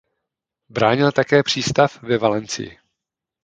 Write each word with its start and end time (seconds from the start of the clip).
Bránil 0.69 1.11
také 1.11 1.43
přístav 1.43 2.01
ve 2.01 2.17
Valencii. 2.17 2.79